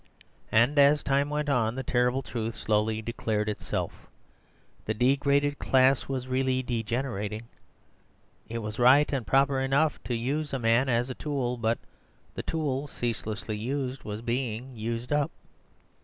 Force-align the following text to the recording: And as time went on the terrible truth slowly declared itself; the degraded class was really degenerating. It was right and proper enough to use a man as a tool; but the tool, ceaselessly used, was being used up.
And 0.51 0.79
as 0.79 1.03
time 1.03 1.29
went 1.29 1.47
on 1.47 1.75
the 1.75 1.83
terrible 1.83 2.23
truth 2.23 2.55
slowly 2.55 3.03
declared 3.03 3.47
itself; 3.47 4.07
the 4.85 4.95
degraded 4.95 5.59
class 5.59 6.07
was 6.07 6.27
really 6.27 6.63
degenerating. 6.63 7.43
It 8.49 8.63
was 8.63 8.79
right 8.79 9.13
and 9.13 9.27
proper 9.27 9.59
enough 9.61 10.01
to 10.05 10.15
use 10.15 10.53
a 10.53 10.57
man 10.57 10.89
as 10.89 11.11
a 11.11 11.13
tool; 11.13 11.55
but 11.55 11.77
the 12.33 12.41
tool, 12.41 12.87
ceaselessly 12.87 13.57
used, 13.57 14.01
was 14.03 14.23
being 14.23 14.75
used 14.75 15.13
up. 15.13 15.29